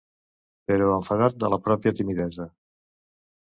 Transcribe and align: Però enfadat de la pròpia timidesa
Però 0.71 0.87
enfadat 0.93 1.37
de 1.45 1.53
la 1.57 1.61
pròpia 1.69 1.95
timidesa 2.03 2.51